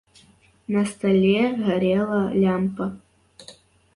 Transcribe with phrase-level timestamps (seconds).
[0.75, 2.85] На стале гарэла лямпа.